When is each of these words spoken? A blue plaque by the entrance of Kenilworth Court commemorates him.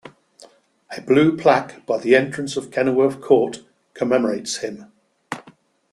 A 0.97 0.99
blue 0.99 1.37
plaque 1.37 1.85
by 1.85 1.99
the 1.99 2.15
entrance 2.15 2.57
of 2.57 2.71
Kenilworth 2.71 3.21
Court 3.21 3.63
commemorates 3.93 4.57
him. 4.57 4.91